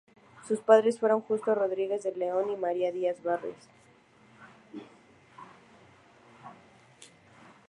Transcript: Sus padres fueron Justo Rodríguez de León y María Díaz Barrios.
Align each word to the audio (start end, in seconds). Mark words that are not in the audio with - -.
Sus 0.47 0.61
padres 0.61 0.99
fueron 0.99 1.21
Justo 1.21 1.53
Rodríguez 1.53 2.01
de 2.01 2.11
León 2.15 2.49
y 2.49 2.55
María 2.55 2.91
Díaz 2.91 3.21
Barrios. 3.21 3.53